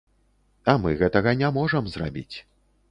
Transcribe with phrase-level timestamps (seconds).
[0.73, 2.37] А мы гэтага не можам зрабіць.